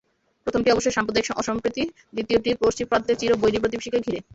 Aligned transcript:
প্রথমটি 0.47 0.69
অবশ্যই 0.71 0.95
সাম্প্রদায়িক 0.97 1.27
অসম্প্রীতি, 1.41 1.83
দ্বিতীয়টি 2.13 2.49
পশ্চিম 2.61 2.85
প্রান্তের 2.87 3.17
চির 3.19 3.31
বৈরী 3.41 3.57
প্রতিবেশীকে 3.59 3.99
ঘিরে। 4.05 4.19